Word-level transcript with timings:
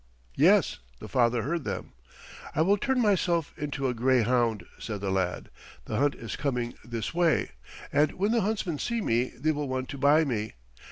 Yes, 0.35 0.79
the 0.99 1.07
father 1.07 1.43
heard 1.43 1.63
them. 1.63 1.91
"I 2.55 2.63
will 2.63 2.77
turn 2.79 2.99
myself 3.01 3.53
into 3.55 3.87
a 3.87 3.93
greyhound," 3.93 4.65
said 4.79 4.99
the 4.99 5.11
lad. 5.11 5.51
"The 5.85 5.97
hunt 5.97 6.15
is 6.15 6.35
coming 6.35 6.73
this 6.83 7.13
way, 7.13 7.51
and 7.93 8.13
when 8.13 8.31
the 8.31 8.41
huntsmen 8.41 8.79
see 8.79 8.99
me 8.99 9.25
they 9.25 9.51
will 9.51 9.69
want 9.69 9.89
to 9.89 9.99
buy 9.99 10.25
me. 10.25 10.53